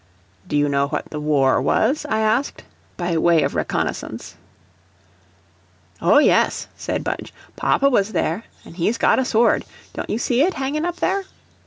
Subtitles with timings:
[0.47, 2.63] "Do you know what the war was?" I asked,
[2.97, 4.33] by way of reconnoissance.
[6.01, 10.41] "Oh, yes," said Budge; "papa was there, an' he's got a sword; don't you see
[10.41, 11.25] it, hangin' up there?"